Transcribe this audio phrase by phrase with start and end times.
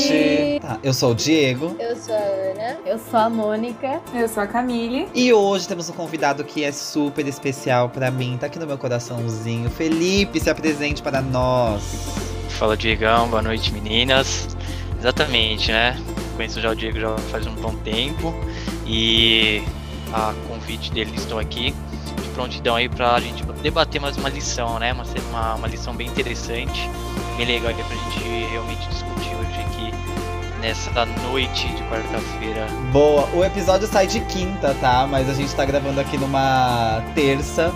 [0.00, 0.60] gente!
[0.60, 1.76] Tá, eu sou o Diego.
[1.78, 2.78] Eu sou a Ana.
[2.86, 4.00] Eu sou a Mônica.
[4.14, 5.08] Eu sou a Camille.
[5.14, 8.78] E hoje temos um convidado que é super especial para mim, tá aqui no meu
[8.78, 9.70] coraçãozinho.
[9.70, 11.82] Felipe, se apresente para nós.
[12.50, 13.28] Fala, Diegão.
[13.28, 14.48] Boa noite, meninas.
[14.98, 15.98] Exatamente, né?
[16.36, 18.34] Conheço já o Diego já faz um bom tempo
[18.86, 19.62] e
[20.12, 21.74] a convite dele estou aqui
[22.22, 24.92] de prontidão aí para a gente debater mais uma lição, né?
[24.92, 26.88] Uma, uma, uma lição bem interessante,
[27.36, 29.09] bem legal para a gente realmente discutir
[29.50, 29.90] hoje aqui
[30.60, 32.66] nessa noite de quarta-feira.
[32.92, 35.06] Boa, o episódio sai de quinta, tá?
[35.10, 37.72] Mas a gente tá gravando aqui numa terça.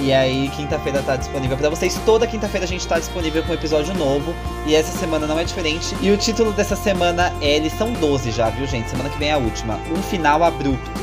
[0.00, 2.00] E aí, quinta-feira tá disponível para vocês.
[2.06, 4.32] Toda quinta-feira a gente tá disponível com um episódio novo.
[4.64, 5.96] E essa semana não é diferente.
[6.00, 8.88] E o título dessa semana é Eles são 12 já, viu, gente?
[8.88, 9.74] Semana que vem é a última.
[9.90, 11.00] Um final abrupto.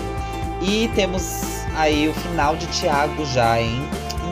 [0.62, 3.82] E temos aí o final de Tiago já, hein?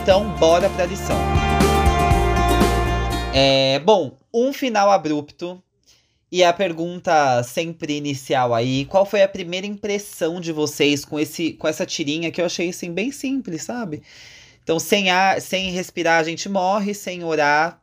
[0.01, 1.17] Então, bora pra lição.
[3.33, 5.61] É, bom, um final abrupto.
[6.33, 11.53] E a pergunta sempre inicial aí, qual foi a primeira impressão de vocês com esse
[11.53, 14.01] com essa tirinha que eu achei assim bem simples, sabe?
[14.63, 17.79] Então, sem ar, sem respirar a gente morre, sem orar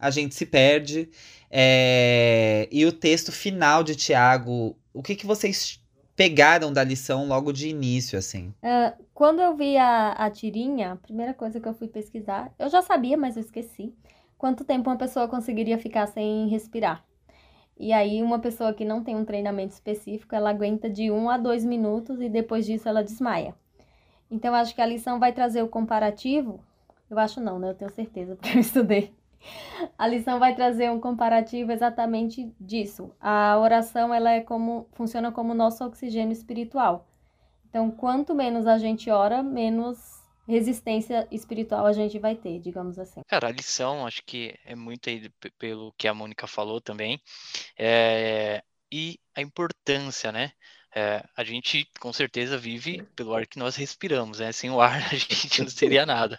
[0.00, 1.08] a gente se perde.
[1.48, 2.68] É...
[2.72, 5.80] E o texto final de Tiago, o que, que vocês
[6.16, 8.52] pegaram da lição logo de início, assim?
[8.64, 12.68] Uh, quando eu vi a, a tirinha, a primeira coisa que eu fui pesquisar, eu
[12.68, 13.94] já sabia, mas eu esqueci,
[14.36, 17.04] quanto tempo uma pessoa conseguiria ficar sem respirar.
[17.82, 21.36] E aí, uma pessoa que não tem um treinamento específico, ela aguenta de um a
[21.36, 23.56] dois minutos e depois disso ela desmaia.
[24.30, 26.60] Então, acho que a lição vai trazer o comparativo.
[27.10, 27.70] Eu acho não, né?
[27.70, 29.12] Eu tenho certeza, porque eu estudei.
[29.98, 33.10] A lição vai trazer um comparativo exatamente disso.
[33.20, 37.08] A oração, ela é como funciona como nosso oxigênio espiritual.
[37.68, 43.22] Então, quanto menos a gente ora, menos resistência espiritual a gente vai ter, digamos assim.
[43.26, 47.20] Cara, a lição, acho que é muito aí pelo que a Mônica falou também,
[47.78, 50.52] é, e a importância, né?
[50.94, 54.52] É, a gente com certeza vive pelo ar que nós respiramos, né?
[54.52, 56.38] Sem o ar a gente não seria nada.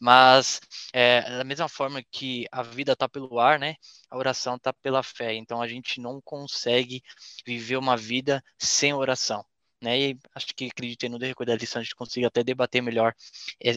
[0.00, 0.60] Mas
[0.92, 3.76] é, da mesma forma que a vida está pelo ar, né?
[4.10, 5.34] A oração está pela fé.
[5.34, 7.02] Então a gente não consegue
[7.46, 9.44] viver uma vida sem oração
[9.80, 9.98] né?
[9.98, 13.14] E acho que acreditei no decorrer da lição a gente consiga até debater melhor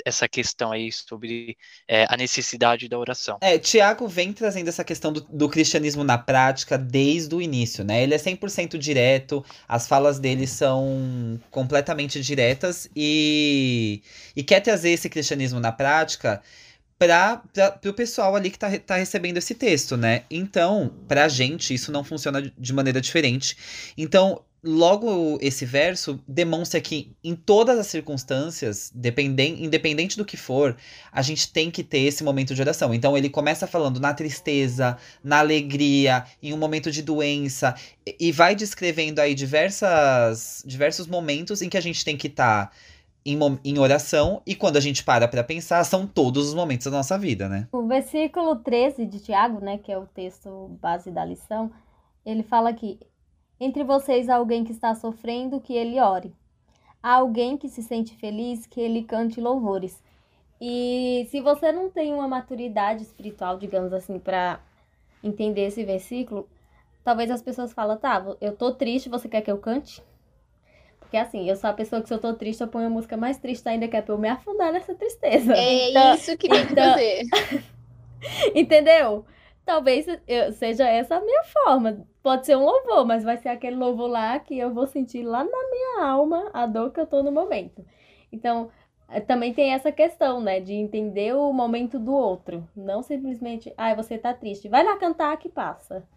[0.06, 1.57] essa questão aí sobre
[1.88, 3.38] é, a necessidade da oração.
[3.41, 8.01] É, Tiago vem trazendo essa questão do, do, cristianismo na prática desde o início, né?
[8.03, 14.01] Ele é 100% direto, as falas dele são completamente diretas e,
[14.35, 16.41] e quer trazer esse cristianismo na prática
[17.01, 17.41] para
[17.84, 20.22] o pessoal ali que está tá recebendo esse texto, né?
[20.29, 23.57] Então, para a gente, isso não funciona de maneira diferente.
[23.97, 30.78] Então, logo esse verso demonstra que em todas as circunstâncias, dependem, independente do que for,
[31.12, 32.94] a gente tem que ter esse momento de oração.
[32.94, 37.73] Então ele começa falando na tristeza, na alegria, em um momento de doença
[38.19, 42.72] e vai descrevendo aí diversas diversos momentos em que a gente tem que estar tá
[43.26, 46.92] em, em oração e quando a gente para para pensar, são todos os momentos da
[46.92, 47.68] nossa vida, né?
[47.72, 51.72] O versículo 13 de Tiago, né, que é o texto base da lição,
[52.26, 53.00] ele fala que
[53.60, 56.34] entre vocês há alguém que está sofrendo, que ele ore.
[57.02, 60.02] Há alguém que se sente feliz, que ele cante louvores.
[60.60, 64.60] E se você não tem uma maturidade espiritual, digamos assim, para
[65.24, 66.48] entender esse versículo,
[67.04, 70.04] talvez as pessoas falem, tá, eu tô triste, você quer que eu cante?
[71.12, 73.18] Porque assim, eu sou a pessoa que se eu tô triste, eu ponho a música
[73.18, 75.54] mais triste ainda, que é pra eu me afundar nessa tristeza.
[75.54, 76.92] É então, isso que tem que então...
[76.92, 77.24] fazer.
[78.56, 79.26] Entendeu?
[79.66, 83.76] Talvez eu, seja essa a minha forma Pode ser um louvor, mas vai ser aquele
[83.76, 87.22] louvor lá que eu vou sentir lá na minha alma a dor que eu tô
[87.22, 87.84] no momento.
[88.32, 88.70] Então,
[89.10, 92.66] eh, também tem essa questão, né, de entender o momento do outro.
[92.74, 96.08] Não simplesmente, ai, ah, você tá triste, vai lá cantar que passa.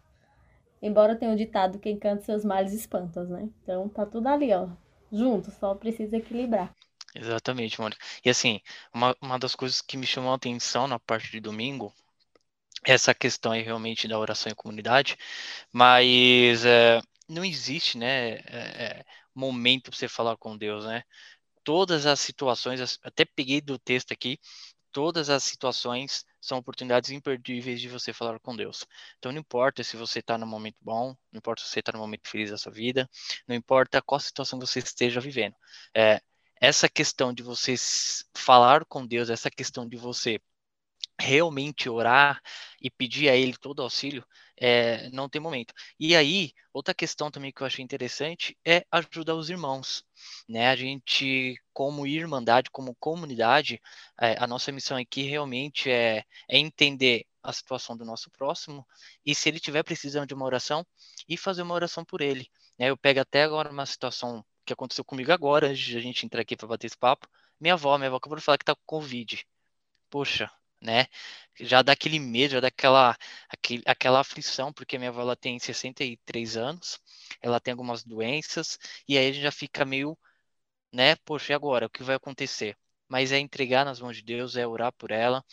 [0.80, 3.48] Embora tenha o ditado, quem canta seus males espantas, né?
[3.62, 4.68] Então, tá tudo ali, ó,
[5.16, 6.74] junto, só precisa equilibrar.
[7.14, 8.02] Exatamente, Mônica.
[8.24, 8.60] E assim,
[8.92, 11.94] uma, uma das coisas que me chamou a atenção na parte de domingo
[12.84, 15.16] essa questão aí realmente da oração em comunidade,
[15.72, 21.02] mas é, não existe, né, é, momento para você falar com Deus, né?
[21.64, 24.38] Todas as situações, até peguei do texto aqui,
[24.92, 28.86] todas as situações são oportunidades imperdíveis de você falar com Deus.
[29.18, 31.98] Então não importa se você está no momento bom, não importa se você está no
[31.98, 33.08] momento feliz da sua vida,
[33.48, 35.54] não importa qual situação você esteja vivendo.
[35.96, 36.20] É,
[36.60, 37.74] essa questão de você
[38.36, 40.40] falar com Deus, essa questão de você
[41.20, 42.40] realmente orar
[42.80, 44.24] e pedir a ele todo auxílio,
[44.56, 45.74] é, não tem momento.
[45.98, 50.04] E aí, outra questão também que eu achei interessante é ajudar os irmãos.
[50.48, 50.68] Né?
[50.68, 53.80] A gente, como irmandade, como comunidade,
[54.20, 58.86] é, a nossa missão aqui realmente é, é entender a situação do nosso próximo
[59.24, 60.84] e se ele tiver precisando de uma oração,
[61.28, 62.48] e fazer uma oração por ele.
[62.78, 62.90] Né?
[62.90, 66.40] Eu pego até agora uma situação que aconteceu comigo agora, antes de a gente entrar
[66.42, 67.28] aqui para bater esse papo.
[67.60, 69.44] Minha avó, minha avó acabou de falar que tá com Covid.
[70.10, 70.50] Poxa,
[70.84, 71.06] né?
[71.60, 73.16] Já dá aquele medo, já dá aquela,
[73.48, 77.00] aquele, aquela aflição, porque minha avó ela tem 63 anos,
[77.40, 78.78] ela tem algumas doenças,
[79.08, 80.18] e aí a gente já fica meio,
[80.92, 81.16] né?
[81.24, 81.86] Poxa, e agora?
[81.86, 82.76] O que vai acontecer?
[83.08, 85.44] Mas é entregar nas mãos de Deus, é orar por ela,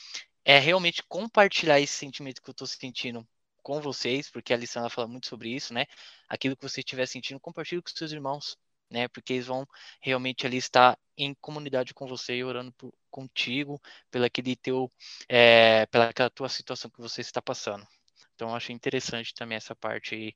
[0.46, 3.28] é realmente compartilhar esse sentimento que eu estou sentindo
[3.64, 5.86] com vocês, porque a lição ela fala muito sobre isso, né?
[6.30, 8.58] Aquilo que você estiver sentindo, compartilhe com seus irmãos,
[8.92, 9.08] né?
[9.08, 9.66] Porque eles vão
[10.02, 14.92] realmente ali estar em comunidade com você e orando por, contigo, pela aquele teu,
[15.30, 17.88] é, pela aquela tua situação que você está passando.
[18.36, 20.36] Então, eu acho interessante também essa parte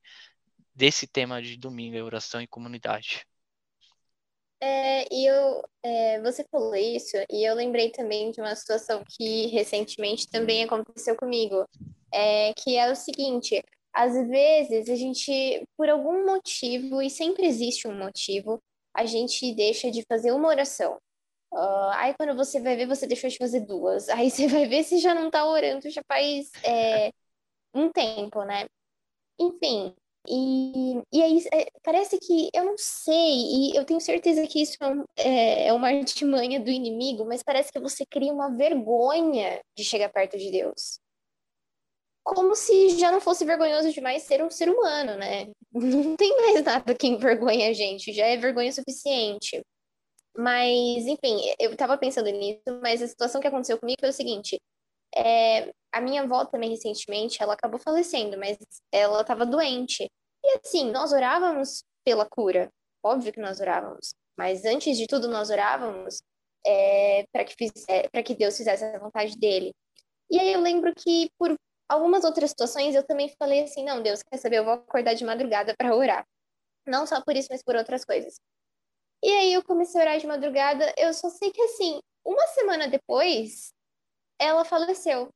[0.74, 3.26] desse tema de domingo, oração e comunidade.
[4.60, 9.46] É, e eu, é, você falou isso, e eu lembrei também de uma situação que
[9.48, 11.68] recentemente também aconteceu comigo,
[12.12, 13.62] é, que é o seguinte,
[13.96, 18.62] às vezes a gente, por algum motivo, e sempre existe um motivo,
[18.94, 20.98] a gente deixa de fazer uma oração.
[21.52, 24.08] Uh, aí quando você vai ver, você deixou de fazer duas.
[24.10, 27.10] Aí você vai ver se já não tá orando já faz é,
[27.74, 28.66] um tempo, né?
[29.38, 29.94] Enfim,
[30.28, 34.76] e, e aí é, parece que eu não sei, e eu tenho certeza que isso
[35.16, 39.84] é, é, é uma artimanha do inimigo, mas parece que você cria uma vergonha de
[39.84, 40.98] chegar perto de Deus.
[42.26, 45.46] Como se já não fosse vergonhoso demais ser um ser humano, né?
[45.72, 49.62] Não tem mais nada que envergonha a gente, já é vergonha suficiente.
[50.36, 54.60] Mas, enfim, eu estava pensando nisso, mas a situação que aconteceu comigo foi o seguinte:
[55.14, 58.58] é, a minha avó também, recentemente, ela acabou falecendo, mas
[58.90, 60.10] ela estava doente.
[60.44, 62.68] E assim, nós orávamos pela cura.
[63.04, 64.14] Óbvio que nós orávamos.
[64.36, 66.20] Mas antes de tudo, nós orávamos
[66.66, 67.54] é, para que,
[67.88, 69.72] é, que Deus fizesse a vontade dele.
[70.28, 71.54] E aí eu lembro que por
[71.88, 74.58] algumas outras situações eu também falei assim: não, Deus, quer saber?
[74.58, 76.26] Eu vou acordar de madrugada para orar.
[76.86, 78.40] Não só por isso, mas por outras coisas.
[79.22, 80.92] E aí eu comecei a orar de madrugada.
[80.96, 83.72] Eu só sei que assim, uma semana depois,
[84.38, 85.28] ela faleceu.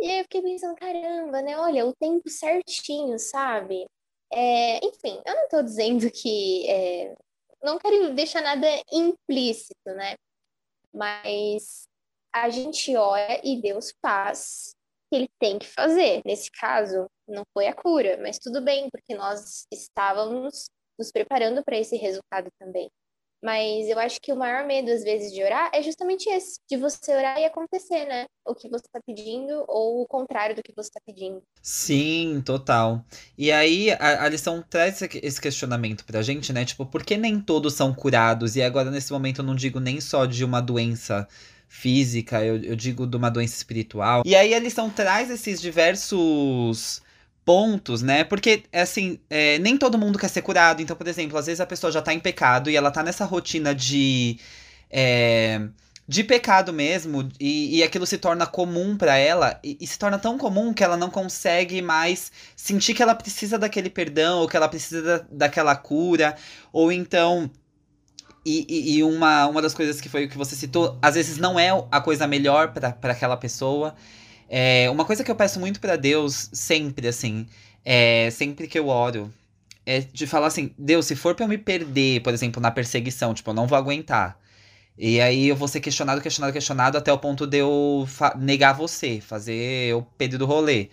[0.00, 1.58] E aí eu fiquei pensando, caramba, né?
[1.58, 3.86] Olha, o tempo certinho, sabe?
[4.32, 6.68] É, enfim, eu não tô dizendo que.
[6.70, 7.14] É,
[7.62, 10.14] não quero deixar nada implícito, né?
[10.92, 11.88] Mas
[12.32, 14.74] a gente ora e Deus faz
[15.08, 16.22] que ele tem que fazer.
[16.24, 20.66] Nesse caso, não foi a cura, mas tudo bem, porque nós estávamos
[20.98, 22.90] nos preparando para esse resultado também.
[23.42, 26.76] Mas eu acho que o maior medo, às vezes, de orar é justamente esse, de
[26.76, 28.26] você orar e acontecer, né?
[28.44, 31.40] O que você está pedindo ou o contrário do que você está pedindo.
[31.62, 33.04] Sim, total.
[33.36, 36.64] E aí, a, a lição traz esse questionamento pra gente, né?
[36.64, 38.56] Tipo, por que nem todos são curados?
[38.56, 41.28] E agora, nesse momento, eu não digo nem só de uma doença
[41.68, 44.22] física, eu, eu digo de uma doença espiritual.
[44.24, 47.02] E aí, a lição traz esses diversos
[47.44, 48.24] pontos, né?
[48.24, 50.82] Porque, assim, é, nem todo mundo quer ser curado.
[50.82, 53.24] Então, por exemplo, às vezes a pessoa já tá em pecado e ela tá nessa
[53.24, 54.38] rotina de.
[54.90, 55.60] É,
[56.08, 60.18] de pecado mesmo, e, e aquilo se torna comum para ela, e, e, se torna
[60.18, 64.56] tão comum que ela não consegue mais sentir que ela precisa daquele perdão, ou que
[64.56, 66.34] ela precisa da, daquela cura,
[66.72, 67.50] ou então.
[68.50, 71.60] E, e, uma, uma das coisas que foi o que você citou, às vezes não
[71.60, 73.94] é a coisa melhor para aquela pessoa.
[74.48, 77.46] É, uma coisa que eu peço muito para Deus, sempre, assim,
[77.84, 79.30] é, sempre que eu oro,
[79.84, 83.34] é de falar assim: Deus, se for pra eu me perder, por exemplo, na perseguição,
[83.34, 84.38] tipo, eu não vou aguentar.
[84.96, 88.08] E aí eu vou ser questionado, questionado, questionado até o ponto de eu
[88.38, 90.88] negar você, fazer o Pedro do rolê.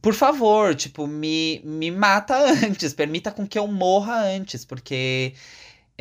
[0.00, 5.34] Por favor, tipo, me, me mata antes, permita com que eu morra antes, porque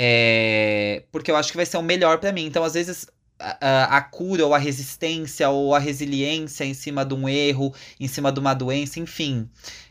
[0.01, 2.45] é, porque eu acho que vai ser o melhor para mim.
[2.45, 3.05] Então, às vezes,
[3.37, 8.07] a, a, cura ou a resistência ou a resiliência em cima de um erro, em
[8.07, 9.49] cima de uma doença, enfim.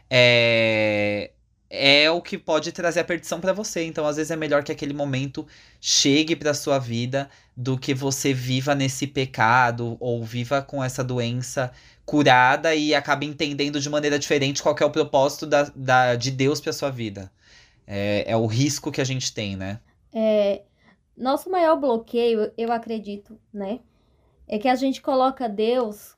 [0.09, 1.31] É,
[1.69, 3.85] é o que pode trazer a perdição para você.
[3.85, 5.47] Então, às vezes é melhor que aquele momento
[5.79, 11.71] chegue para sua vida do que você viva nesse pecado ou viva com essa doença
[12.07, 16.63] curada e acabe entendendo de maneira diferente qual é o propósito da, da, de Deus
[16.63, 17.31] para sua vida.
[17.87, 19.81] É, é o risco que a gente tem, né?
[20.13, 20.63] É,
[21.17, 23.81] nosso maior bloqueio, eu acredito, né?
[24.47, 26.17] É que a gente coloca Deus.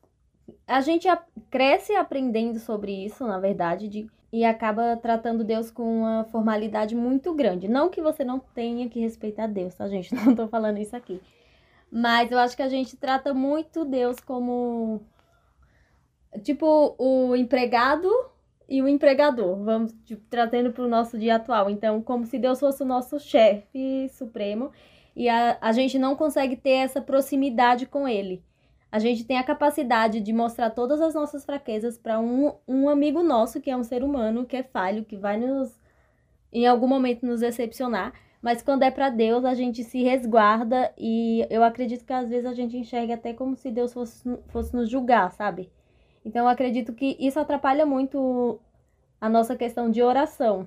[0.66, 1.08] A gente
[1.50, 7.34] cresce aprendendo sobre isso, na verdade, de, e acaba tratando Deus com uma formalidade muito
[7.34, 7.68] grande.
[7.68, 10.14] Não que você não tenha que respeitar Deus, tá, gente?
[10.14, 11.20] Não tô falando isso aqui.
[11.90, 15.00] Mas eu acho que a gente trata muito Deus como.
[16.44, 18.08] Tipo, o empregado
[18.70, 19.56] e o empregador.
[19.64, 21.68] Vamos tipo, trazendo para o nosso dia atual.
[21.68, 24.70] Então, como se Deus fosse o nosso chefe supremo
[25.16, 28.42] e a, a gente não consegue ter essa proximidade com ele.
[28.92, 33.22] a gente tem a capacidade de mostrar todas as nossas fraquezas para um, um amigo
[33.22, 35.78] nosso, que é um ser humano, que é falho, que vai nos,
[36.52, 38.12] em algum momento, nos decepcionar.
[38.42, 42.46] Mas quando é para Deus, a gente se resguarda e eu acredito que às vezes
[42.46, 45.70] a gente enxerga até como se Deus fosse, fosse nos julgar, sabe?
[46.24, 48.60] Então eu acredito que isso atrapalha muito
[49.20, 50.66] a nossa questão de oração.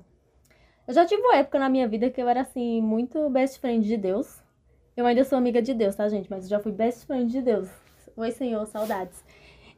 [0.87, 3.87] Eu já tive uma época na minha vida que eu era assim, muito best friend
[3.87, 4.41] de Deus.
[4.95, 6.29] Eu ainda sou amiga de Deus, tá, gente?
[6.29, 7.69] Mas eu já fui best friend de Deus.
[8.15, 9.23] Oi, Senhor, saudades.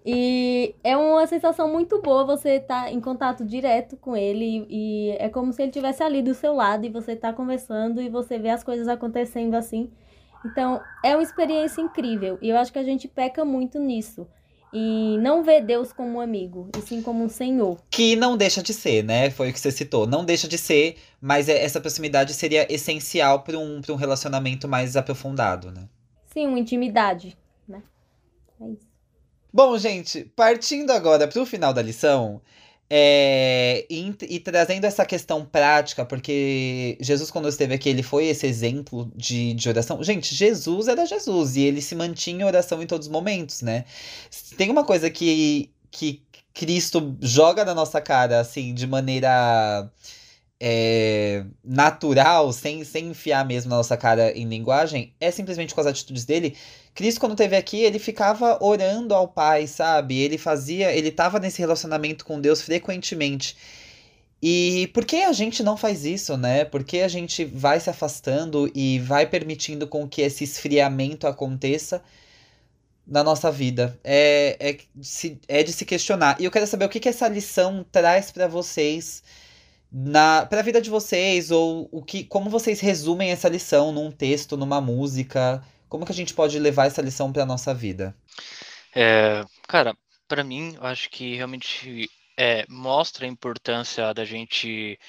[0.06, 5.16] E é uma sensação muito boa você estar tá em contato direto com ele e
[5.18, 8.38] é como se ele estivesse ali do seu lado e você está conversando e você
[8.38, 9.92] vê as coisas acontecendo assim.
[10.46, 14.28] Então, é uma experiência incrível e eu acho que a gente peca muito nisso.
[14.78, 17.80] E não vê Deus como um amigo, e sim como um senhor.
[17.90, 19.30] Que não deixa de ser, né?
[19.30, 20.06] Foi o que você citou.
[20.06, 24.98] Não deixa de ser, mas é, essa proximidade seria essencial para um, um relacionamento mais
[24.98, 25.88] aprofundado, né?
[26.26, 27.38] Sim, uma intimidade.
[28.62, 28.88] É isso.
[29.52, 32.42] Bom, gente, partindo agora para o final da lição,
[32.88, 38.46] é, e, e, trazendo essa questão prática, porque Jesus, quando esteve aqui, ele foi esse
[38.46, 40.04] exemplo de, de oração.
[40.04, 43.86] Gente, Jesus era Jesus e ele se mantinha em oração em todos os momentos, né?
[44.56, 46.22] Tem uma coisa que, que
[46.54, 49.92] Cristo joga na nossa cara, assim, de maneira
[50.60, 55.88] é, natural, sem, sem enfiar mesmo na nossa cara em linguagem, é simplesmente com as
[55.88, 56.56] atitudes dele.
[56.96, 60.18] Cristo, quando teve aqui, ele ficava orando ao Pai, sabe?
[60.18, 63.58] Ele fazia, ele tava nesse relacionamento com Deus frequentemente.
[64.42, 66.64] E por que a gente não faz isso, né?
[66.64, 72.02] Por que a gente vai se afastando e vai permitindo com que esse esfriamento aconteça
[73.06, 74.00] na nossa vida?
[74.02, 74.78] É, é,
[75.50, 76.38] é de se questionar.
[76.40, 79.22] E eu quero saber o que, que essa lição traz para vocês
[79.92, 84.12] na para a vida de vocês ou o que como vocês resumem essa lição num
[84.12, 85.62] texto, numa música?
[85.96, 88.14] Como que a gente pode levar essa lição para nossa vida?
[88.94, 89.96] É, cara,
[90.28, 95.00] para mim, acho que realmente é, mostra a importância da gente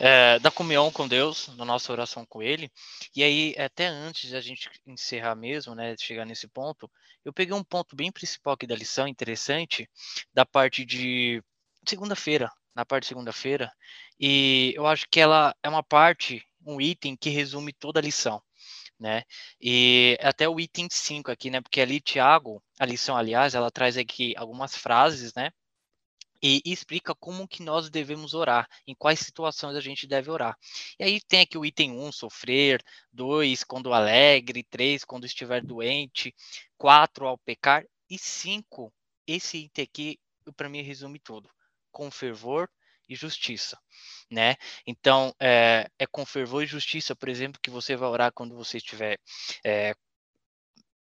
[0.00, 2.72] é, da comunhão com Deus, da nossa oração com Ele.
[3.14, 6.90] E aí, até antes de a gente encerrar mesmo, né, chegar nesse ponto,
[7.22, 9.86] eu peguei um ponto bem principal aqui da lição, interessante,
[10.32, 11.44] da parte de
[11.86, 13.70] segunda-feira, na parte de segunda-feira,
[14.18, 18.42] e eu acho que ela é uma parte, um item que resume toda a lição,
[18.98, 19.22] né?
[19.60, 21.60] E até o item 5 aqui, né?
[21.60, 25.50] Porque ali, Tiago, a lição, aliás, ela traz aqui algumas frases, né?
[26.42, 30.56] E explica como que nós devemos orar, em quais situações a gente deve orar.
[30.98, 32.82] E aí tem aqui o item 1, um, sofrer,
[33.12, 36.34] 2, quando alegre, 3, quando estiver doente,
[36.76, 38.92] 4, ao pecar, e 5,
[39.26, 40.18] esse item aqui,
[40.56, 41.48] para mim, resume tudo
[41.92, 42.68] com fervor
[43.08, 43.78] e justiça,
[44.30, 44.56] né?
[44.86, 48.78] Então, é, é, com fervor e justiça, por exemplo, que você vai orar quando você
[48.78, 49.18] estiver
[49.64, 49.94] é,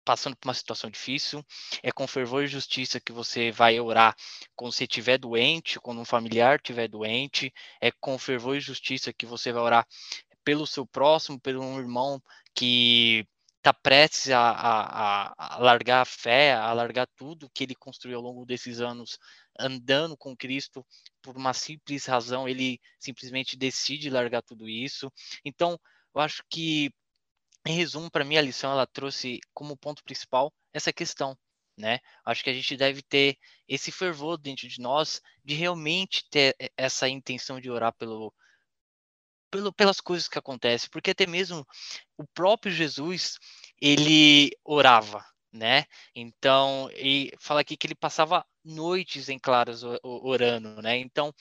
[0.09, 1.45] passando por uma situação difícil.
[1.83, 4.16] É com fervor e justiça que você vai orar
[4.57, 7.52] quando você estiver doente, quando um familiar estiver doente.
[7.78, 9.87] É com fervor e justiça que você vai orar
[10.42, 12.23] pelo seu próximo, pelo um irmão
[12.54, 13.26] que
[13.59, 18.23] está prestes a, a, a, largar a fé, a largar tudo que ele construiu ao
[18.23, 19.18] longo desses anos
[19.58, 20.86] andando com Cristo
[21.22, 25.12] por uma simples razão, ele simplesmente decide largar tudo isso.
[25.44, 25.78] Então,
[26.14, 26.90] eu acho que,
[27.66, 31.36] em resumo, para mim a lição ela trouxe como ponto principal essa questão,
[31.76, 32.00] né?
[32.24, 33.36] Acho que a gente deve ter
[33.68, 38.32] esse fervor dentro de nós de realmente ter essa intenção de orar pelo,
[39.50, 41.66] pelo, pelas coisas que acontecem, porque até mesmo
[42.16, 43.38] o próprio Jesus
[43.80, 45.84] ele orava, né?
[46.14, 50.96] Então, e fala aqui que ele passava noites em claras orando, né?
[50.98, 51.34] Então,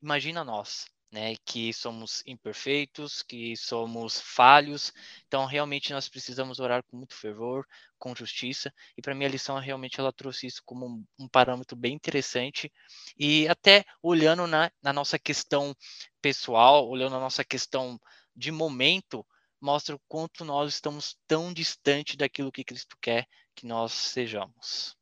[0.00, 4.92] imagina nós, né, que somos imperfeitos, que somos falhos.
[5.26, 7.66] Então, realmente nós precisamos orar com muito fervor,
[7.98, 8.72] com justiça.
[8.96, 12.70] E para mim a lição realmente ela trouxe isso como um, um parâmetro bem interessante.
[13.18, 15.74] E até olhando na, na nossa questão
[16.22, 17.98] pessoal, olhando a nossa questão
[18.36, 19.26] de momento,
[19.60, 24.96] mostra o quanto nós estamos tão distante daquilo que Cristo quer que nós sejamos.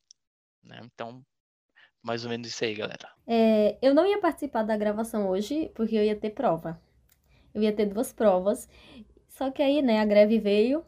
[0.62, 0.80] Né?
[0.82, 1.22] Então,
[2.06, 3.08] mais ou menos isso aí, galera.
[3.26, 6.80] É, eu não ia participar da gravação hoje, porque eu ia ter prova.
[7.52, 8.68] Eu ia ter duas provas.
[9.28, 10.84] Só que aí, né, a greve veio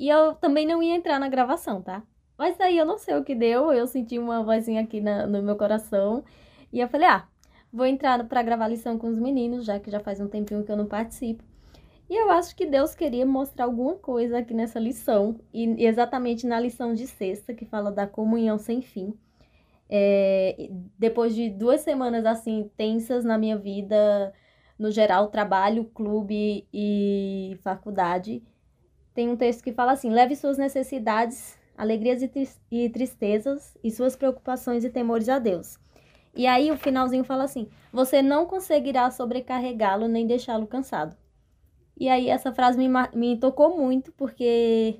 [0.00, 2.02] e eu também não ia entrar na gravação, tá?
[2.38, 5.42] Mas aí eu não sei o que deu, eu senti uma vozinha aqui na, no
[5.42, 6.24] meu coração
[6.72, 7.28] e eu falei, ah,
[7.70, 10.72] vou entrar para gravar lição com os meninos, já que já faz um tempinho que
[10.72, 11.44] eu não participo.
[12.08, 16.58] E eu acho que Deus queria mostrar alguma coisa aqui nessa lição, e exatamente na
[16.58, 19.14] lição de sexta, que fala da comunhão sem fim.
[19.94, 24.32] É, depois de duas semanas assim tensas na minha vida,
[24.78, 28.42] no geral, trabalho, clube e faculdade,
[29.14, 32.22] tem um texto que fala assim: leve suas necessidades alegrias
[32.70, 35.78] e tristezas, e suas preocupações e temores a Deus.
[36.34, 41.16] E aí o finalzinho fala assim: Você não conseguirá sobrecarregá-lo nem deixá-lo cansado.
[41.98, 44.98] E aí essa frase me, me tocou muito, porque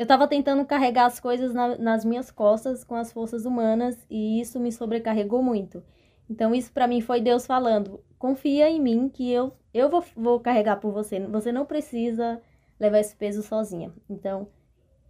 [0.00, 4.40] eu estava tentando carregar as coisas na, nas minhas costas com as forças humanas e
[4.40, 5.84] isso me sobrecarregou muito.
[6.26, 10.40] Então isso para mim foi Deus falando: confia em mim que eu eu vou, vou
[10.40, 11.20] carregar por você.
[11.26, 12.40] Você não precisa
[12.78, 13.92] levar esse peso sozinha.
[14.08, 14.48] Então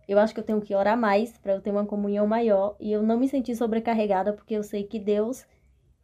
[0.08, 2.90] eu acho que eu tenho que orar mais para eu ter uma comunhão maior e
[2.90, 5.46] eu não me sentir sobrecarregada porque eu sei que Deus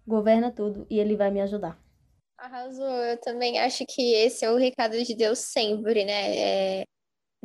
[0.06, 1.76] governa tudo e Ele vai me ajudar.
[2.38, 2.86] Arrasou.
[2.86, 6.36] Eu também acho que esse é o recado de Deus sempre, né?
[6.36, 6.84] É,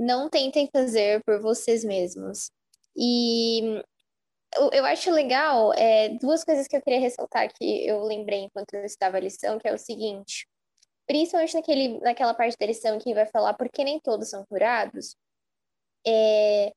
[0.01, 2.51] não tentem fazer por vocês mesmos.
[2.97, 3.81] E
[4.73, 8.83] eu, acho legal é, duas coisas que eu queria ressaltar que eu lembrei enquanto eu
[8.83, 10.47] estava a lição, que é o seguinte.
[11.07, 15.15] Principalmente naquele, naquela parte da lição que vai falar por que nem todos são curados.
[16.05, 16.73] É,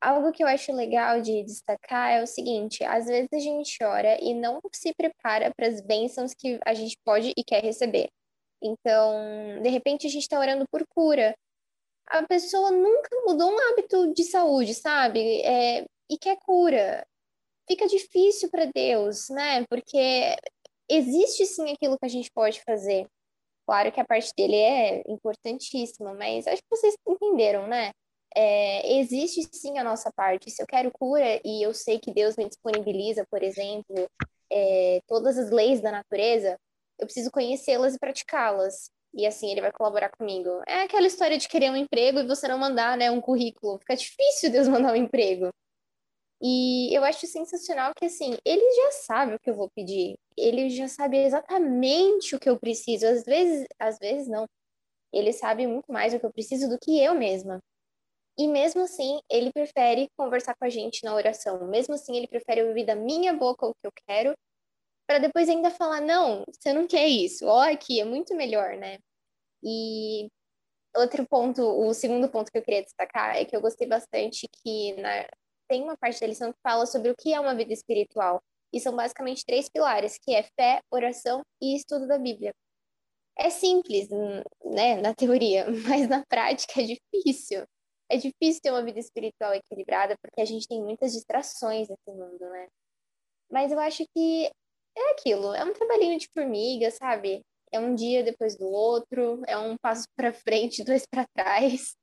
[0.00, 4.18] algo que eu acho legal de destacar é o seguinte: às vezes a gente ora
[4.20, 8.08] e não se prepara para as bênçãos que a gente pode e quer receber.
[8.62, 11.34] Então, de repente, a gente está orando por cura.
[12.06, 15.40] A pessoa nunca mudou um hábito de saúde, sabe?
[15.42, 17.06] É, e quer cura.
[17.68, 19.64] Fica difícil para Deus, né?
[19.68, 20.36] Porque
[20.88, 23.06] existe sim aquilo que a gente pode fazer.
[23.66, 27.92] Claro que a parte dele é importantíssima, mas acho que vocês entenderam, né?
[28.34, 30.50] é, existe sim a nossa parte.
[30.50, 34.08] Se eu quero cura e eu sei que Deus me disponibiliza, por exemplo,
[34.50, 36.58] é, todas as leis da natureza,
[36.98, 38.90] eu preciso conhecê-las e praticá-las.
[39.14, 40.62] E assim ele vai colaborar comigo.
[40.66, 43.78] É aquela história de querer um emprego e você não mandar né, um currículo.
[43.78, 45.50] Fica difícil Deus mandar um emprego.
[46.44, 50.16] E eu acho sensacional que, assim, ele já sabe o que eu vou pedir.
[50.36, 53.06] Ele já sabe exatamente o que eu preciso.
[53.06, 54.46] Às vezes, às vezes não.
[55.12, 57.60] Ele sabe muito mais o que eu preciso do que eu mesma.
[58.36, 61.66] E mesmo assim, ele prefere conversar com a gente na oração.
[61.68, 64.34] Mesmo assim, ele prefere ouvir da minha boca o que eu quero,
[65.12, 68.98] para depois ainda falar: não, você não quer isso, ó, aqui, é muito melhor, né?
[69.62, 70.28] E
[70.96, 74.94] outro ponto, o segundo ponto que eu queria destacar é que eu gostei bastante que
[74.94, 75.28] na,
[75.68, 78.42] tem uma parte da lição que fala sobre o que é uma vida espiritual.
[78.72, 82.54] E são basicamente três pilares, que é fé, oração e estudo da Bíblia.
[83.38, 84.08] É simples,
[84.64, 87.66] né, na teoria, mas na prática é difícil
[88.10, 92.40] é difícil ter uma vida espiritual equilibrada porque a gente tem muitas distrações nesse mundo,
[92.50, 92.68] né?
[93.50, 94.50] Mas eu acho que
[94.96, 97.42] é aquilo, é um trabalhinho de formiga, sabe?
[97.70, 101.96] É um dia depois do outro, é um passo para frente, dois para trás,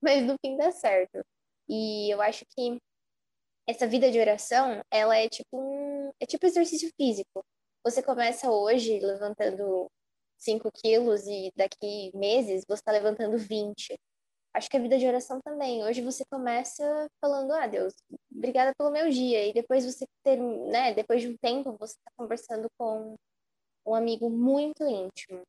[0.00, 1.24] mas no fim dá certo.
[1.68, 2.78] E eu acho que
[3.66, 7.44] essa vida de oração, ela é tipo um, é tipo exercício físico.
[7.84, 9.90] Você começa hoje levantando
[10.38, 13.98] 5 quilos e daqui meses você está levantando 20
[14.54, 15.84] acho que a vida de oração também.
[15.84, 17.94] Hoje você começa falando, ah, Deus,
[18.34, 19.46] obrigada pelo meu dia.
[19.46, 23.14] E depois você ter, né, depois de um tempo, você está conversando com
[23.86, 25.42] um amigo muito íntimo.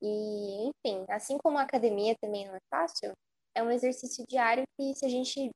[0.00, 3.12] E, enfim, assim como a academia também não é fácil,
[3.54, 5.50] é um exercício diário que se a gente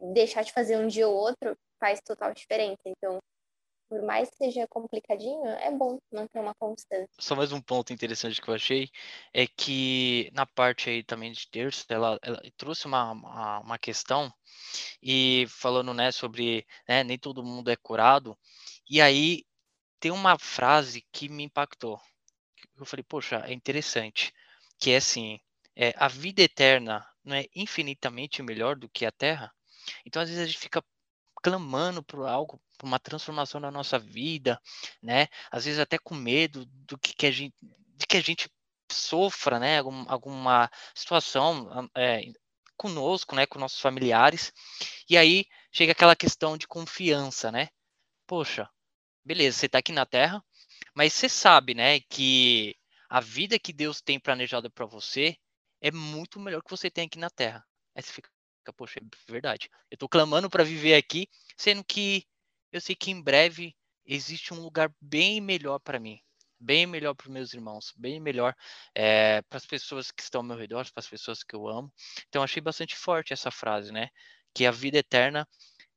[0.00, 2.82] deixar de fazer um dia ou outro, faz total diferença.
[2.84, 3.18] Então,
[3.88, 7.08] por mais que seja complicadinho, é bom manter uma constância.
[7.18, 8.90] Só mais um ponto interessante que eu achei
[9.32, 14.32] é que na parte aí também de terço, ela, ela trouxe uma, uma, uma, questão
[15.02, 18.36] e falando né, sobre né, nem todo mundo é curado.
[18.88, 19.44] E aí
[20.00, 22.00] tem uma frase que me impactou.
[22.76, 24.32] Eu falei, poxa, é interessante.
[24.78, 25.38] Que é assim,
[25.74, 29.52] é, a vida eterna não é infinitamente melhor do que a terra?
[30.04, 30.82] Então, às vezes, a gente fica
[31.46, 34.60] clamando por algo, por uma transformação na nossa vida,
[35.00, 35.28] né?
[35.48, 37.54] Às vezes até com medo do que, que a gente,
[37.94, 38.50] de que a gente
[38.90, 39.78] sofra, né?
[39.78, 42.24] Algum, alguma situação é,
[42.76, 43.46] conosco, né?
[43.46, 44.52] Com nossos familiares.
[45.08, 47.68] E aí chega aquela questão de confiança, né?
[48.26, 48.68] Poxa,
[49.24, 50.44] beleza, você está aqui na Terra,
[50.96, 52.00] mas você sabe, né?
[52.00, 52.74] Que
[53.08, 55.36] a vida que Deus tem planejada para você
[55.80, 57.64] é muito melhor que você tem aqui na Terra.
[57.94, 58.28] Aí você fica,
[58.72, 59.68] poxa, é verdade.
[59.90, 62.24] Eu tô clamando para viver aqui, sendo que
[62.72, 63.74] eu sei que em breve
[64.04, 66.18] existe um lugar bem melhor para mim,
[66.58, 68.54] bem melhor para meus irmãos, bem melhor
[68.94, 71.92] é, para as pessoas que estão ao meu redor, para as pessoas que eu amo.
[72.28, 74.08] Então achei bastante forte essa frase, né?
[74.54, 75.46] Que a vida eterna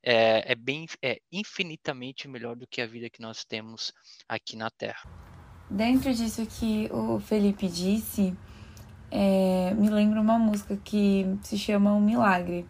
[0.04, 3.94] é, é bem, é infinitamente melhor do que a vida que nós temos
[4.28, 5.04] aqui na Terra.
[5.70, 8.36] Dentro disso que o Felipe disse,
[9.12, 12.66] é, me lembra uma música que se chama Um Milagre.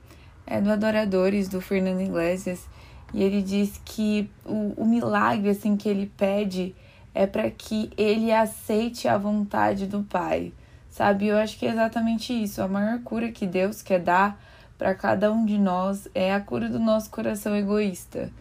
[0.46, 2.68] É do Adoradores, do Fernando Iglesias.
[3.14, 6.76] E ele diz que o, o milagre assim que ele pede
[7.14, 10.54] é para que ele aceite a vontade do Pai.
[10.90, 11.28] Sabe?
[11.28, 12.62] Eu acho que é exatamente isso.
[12.62, 14.42] A maior cura que Deus quer dar
[14.78, 18.32] para cada um de nós é a cura do nosso coração egoísta.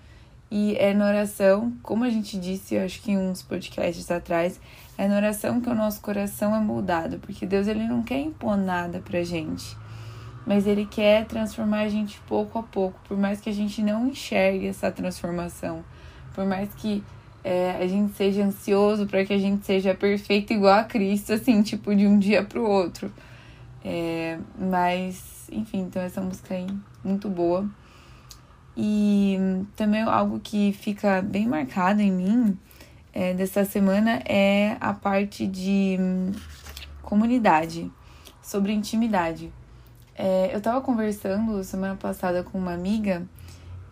[0.51, 4.59] E é na oração, como a gente disse, eu acho que em uns podcasts atrás,
[4.97, 8.57] é na oração que o nosso coração é moldado, porque Deus ele não quer impor
[8.57, 9.77] nada pra gente,
[10.47, 14.09] mas ele quer transformar a gente pouco a pouco, por mais que a gente não
[14.09, 15.85] enxergue essa transformação,
[16.35, 17.05] por mais que
[17.45, 21.63] é, a gente seja ansioso para que a gente seja perfeito igual a Cristo, assim,
[21.63, 23.13] tipo, de um dia pro outro.
[23.85, 26.67] É, mas, enfim, então essa música aí,
[27.05, 27.69] muito boa.
[28.81, 29.37] E
[29.75, 32.57] também algo que fica bem marcado em mim
[33.13, 36.31] é, dessa semana é a parte de hum,
[37.03, 37.91] comunidade,
[38.41, 39.53] sobre intimidade.
[40.17, 43.27] É, eu tava conversando semana passada com uma amiga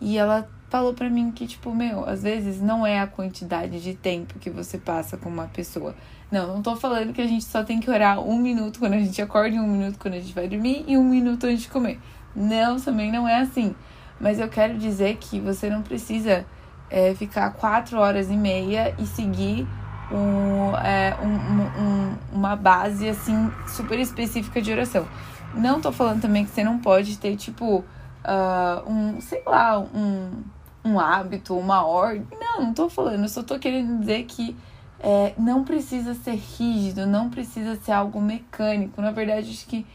[0.00, 3.92] e ela falou para mim que, tipo, meu, às vezes não é a quantidade de
[3.92, 5.96] tempo que você passa com uma pessoa.
[6.30, 8.98] Não, não tô falando que a gente só tem que orar um minuto quando a
[9.00, 11.98] gente acorda um minuto quando a gente vai dormir e um minuto antes de comer.
[12.36, 13.74] Não, também não é assim.
[14.20, 16.44] Mas eu quero dizer que você não precisa
[16.90, 19.66] é, ficar quatro horas e meia e seguir
[20.10, 25.06] um, é, um, um, uma base assim super específica de oração.
[25.54, 30.42] Não tô falando também que você não pode ter, tipo, uh, um, sei lá, um,
[30.84, 32.26] um hábito, uma ordem.
[32.38, 33.22] Não, não tô falando.
[33.22, 34.56] Eu só tô querendo dizer que
[35.00, 39.00] é, não precisa ser rígido, não precisa ser algo mecânico.
[39.00, 39.86] Na verdade, acho que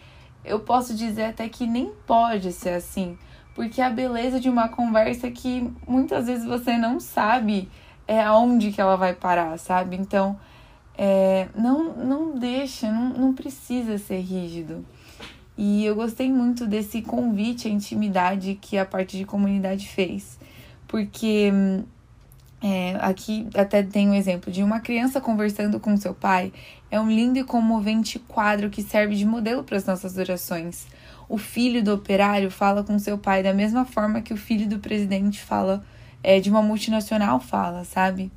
[0.43, 3.17] eu posso dizer até que nem pode ser assim
[3.53, 7.69] porque a beleza de uma conversa é que muitas vezes você não sabe
[8.07, 9.95] é aonde que ela vai parar, sabe?
[9.95, 10.37] Então,
[10.97, 14.85] é, não, não deixa, não, não precisa ser rígido.
[15.57, 20.39] E eu gostei muito desse convite à intimidade que a parte de comunidade fez,
[20.87, 21.51] porque
[22.61, 26.51] é, aqui até tem um exemplo de uma criança conversando com seu pai.
[26.89, 30.87] É um lindo e comovente quadro que serve de modelo para as nossas orações
[31.32, 34.80] o filho do operário fala com seu pai da mesma forma que o filho do
[34.80, 35.82] presidente fala,
[36.22, 38.30] é, de uma multinacional fala, sabe?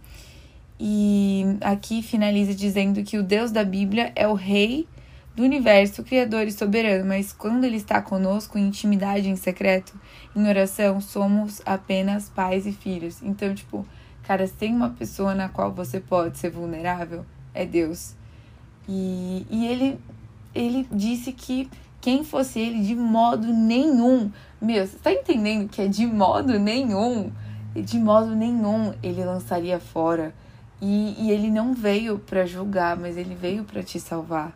[0.78, 4.86] E aqui finaliza dizendo que o Deus da Bíblia é o rei
[5.34, 9.92] do universo, criador e soberano, mas quando ele está conosco em intimidade, em secreto,
[10.36, 13.20] em oração, somos apenas pais e filhos.
[13.24, 13.84] Então, tipo,
[14.22, 18.14] cara, se tem uma pessoa na qual você pode ser vulnerável, é Deus.
[18.88, 19.98] E, e ele,
[20.54, 21.68] ele disse que
[22.04, 24.30] quem fosse ele, de modo nenhum.
[24.60, 27.32] Meu, você tá entendendo que é de modo nenhum?
[27.74, 30.34] De modo nenhum ele lançaria fora.
[30.82, 34.52] E, e ele não veio para julgar, mas ele veio para te salvar,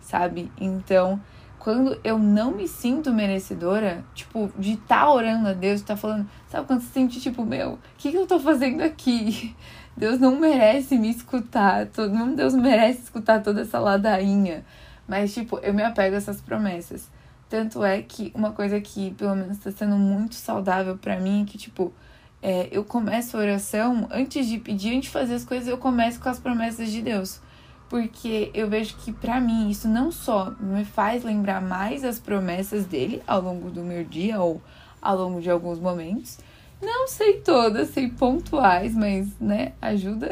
[0.00, 0.48] sabe?
[0.60, 1.20] Então,
[1.58, 6.30] quando eu não me sinto merecedora, tipo, de estar tá orando a Deus, tá falando,
[6.46, 9.56] sabe quando você sente, tipo, meu, o que, que eu tô fazendo aqui?
[9.96, 14.64] Deus não merece me escutar, todo, Deus merece escutar toda essa ladainha.
[15.12, 17.06] Mas, tipo, eu me apego a essas promessas.
[17.46, 21.44] Tanto é que uma coisa que, pelo menos, tá sendo muito saudável para mim é
[21.44, 21.92] que, tipo,
[22.40, 26.18] é, eu começo a oração, antes de pedir, antes de fazer as coisas, eu começo
[26.18, 27.42] com as promessas de Deus.
[27.90, 32.86] Porque eu vejo que, para mim, isso não só me faz lembrar mais as promessas
[32.86, 34.62] dele ao longo do meu dia ou
[35.02, 36.38] ao longo de alguns momentos.
[36.80, 40.30] Não sei todas, sei pontuais, mas, né, ajuda.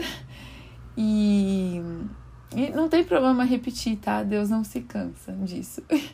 [0.96, 1.82] E
[2.54, 4.22] e não tem problema repetir, tá?
[4.22, 5.82] Deus não se cansa disso.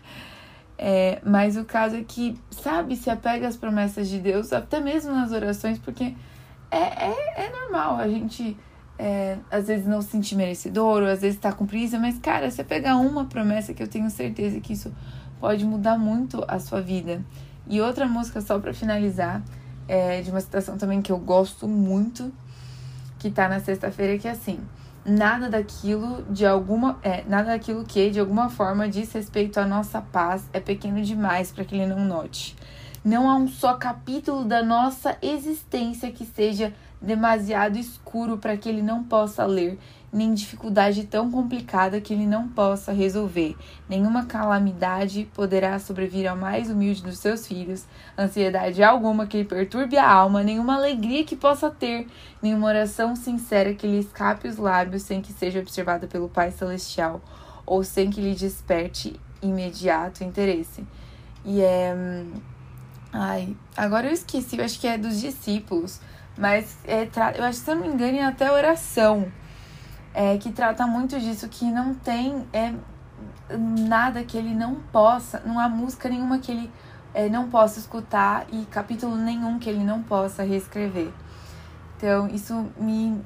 [0.79, 5.11] É, mas o caso é que, sabe, se apega às promessas de Deus, até mesmo
[5.11, 6.15] nas orações, porque
[6.71, 8.55] é, é, é normal a gente
[8.99, 12.51] é, às vezes não se sentir merecedor, ou às vezes tá com preguiça, mas cara,
[12.51, 14.93] você pegar uma promessa que eu tenho certeza que isso
[15.41, 17.25] pode mudar muito a sua vida.
[17.67, 19.43] E outra música, só para finalizar,
[19.89, 22.31] é de uma citação também que eu gosto muito,
[23.19, 24.61] que tá na sexta-feira, que é assim
[25.07, 30.01] nada daquilo de alguma é, nada daquilo que de alguma forma diz respeito à nossa
[30.01, 32.57] paz é pequeno demais para que ele não note.
[33.05, 38.83] Não há um só capítulo da nossa existência que seja demasiado escuro para que ele
[38.83, 39.79] não possa ler,
[40.13, 43.57] nem dificuldade tão complicada que ele não possa resolver.
[43.89, 47.85] Nenhuma calamidade poderá sobrevir ao mais humilde dos seus filhos,
[48.19, 52.07] ansiedade alguma que lhe perturbe a alma, nenhuma alegria que possa ter,
[52.43, 57.21] nenhuma oração sincera que lhe escape os lábios sem que seja observada pelo Pai Celestial,
[57.65, 60.87] ou sem que lhe desperte imediato interesse.
[61.45, 61.95] E é.
[63.13, 66.01] Ai, agora eu esqueci, eu acho que é dos discípulos.
[66.37, 69.27] Mas é, eu acho que se eu não me engano, é até oração.
[70.19, 72.73] É, que trata muito disso, que não tem é,
[73.87, 76.71] nada que ele não possa, não há música nenhuma que ele
[77.13, 81.11] é, não possa escutar e capítulo nenhum que ele não possa reescrever.
[81.97, 83.21] Então, isso me,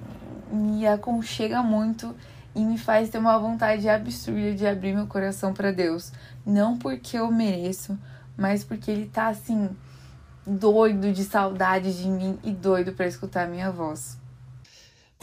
[0.51, 2.15] me aconchega muito
[2.55, 6.13] e me faz ter uma vontade absurda de abrir meu coração para Deus.
[6.45, 7.97] Não porque eu mereço,
[8.37, 9.71] mas porque ele tá assim
[10.47, 14.20] doido de saudade de mim e doido para escutar minha voz.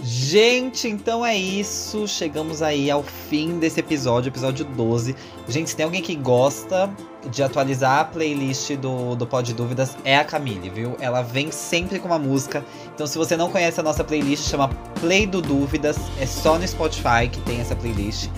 [0.04, 2.08] Gente, então é isso.
[2.08, 5.16] Chegamos aí ao fim desse episódio, episódio 12.
[5.48, 6.90] Gente, se tem alguém que gosta
[7.32, 10.96] de atualizar a playlist do, do Pod Dúvidas, é a Camille, viu?
[11.00, 12.64] Ela vem sempre com uma música.
[12.94, 14.70] Então, se você não conhece a nossa playlist, chama
[15.02, 15.98] Play do Dúvidas.
[16.20, 18.30] É só no Spotify que tem essa playlist.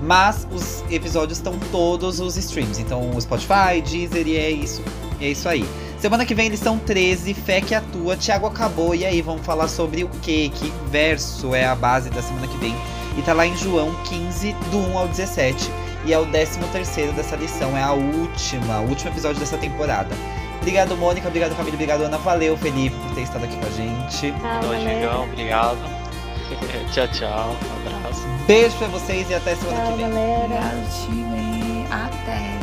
[0.00, 2.80] Mas os episódios estão todos os streams.
[2.80, 4.82] Então, o Spotify, Deezer e é isso.
[5.20, 5.64] É isso aí.
[6.02, 8.92] Semana que vem eles são 13, Fé que atua, Thiago acabou.
[8.92, 10.50] E aí, vamos falar sobre o quê?
[10.52, 12.74] Que verso é a base da semana que vem?
[13.16, 15.70] E tá lá em João 15, do 1 ao 17.
[16.04, 20.12] E é o 13 terceiro dessa lição, é a última, o último episódio dessa temporada.
[20.60, 22.18] Obrigado, Mônica, obrigado, Camila, obrigado, Ana.
[22.18, 24.34] Valeu, Felipe, por ter estado aqui com a gente.
[24.42, 24.60] Ah.
[24.80, 25.78] Diegão, obrigado.
[26.92, 27.56] tchau, tchau.
[27.86, 28.22] Um abraço.
[28.48, 30.10] Beijo pra vocês e até semana Tchau, que vem.
[30.10, 30.44] galera.
[30.46, 31.86] Obrigado, time.
[31.92, 32.61] Até.